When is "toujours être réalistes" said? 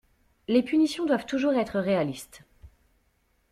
1.27-2.41